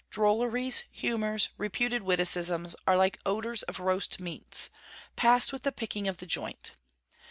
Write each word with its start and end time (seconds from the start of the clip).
Drolleries, 0.09 0.85
humours, 0.89 1.49
reputed 1.59 2.01
witticisms, 2.01 2.75
are 2.87 2.97
like 2.97 3.19
odours 3.23 3.61
of 3.61 3.79
roast 3.79 4.19
meats, 4.19 4.71
past 5.15 5.53
with 5.53 5.61
the 5.61 5.71
picking 5.71 6.07
of 6.07 6.17
the 6.17 6.25
joint. 6.25 6.71